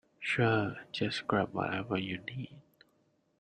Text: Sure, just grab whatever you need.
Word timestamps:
Sure, 0.19 0.77
just 0.91 1.27
grab 1.27 1.53
whatever 1.53 1.95
you 1.95 2.17
need. 2.25 2.59